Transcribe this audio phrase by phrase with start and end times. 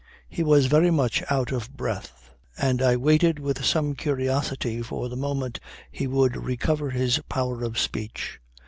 [0.27, 5.15] He was very much out of breath, and I waited with some curiosity for the
[5.15, 5.59] moment
[5.91, 8.39] he would recover his power of speech.